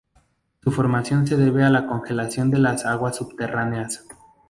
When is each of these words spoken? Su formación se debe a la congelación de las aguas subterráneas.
Su 0.63 0.71
formación 0.71 1.27
se 1.27 1.37
debe 1.37 1.63
a 1.63 1.69
la 1.69 1.85
congelación 1.85 2.49
de 2.49 2.57
las 2.57 2.87
aguas 2.87 3.17
subterráneas. 3.17 4.03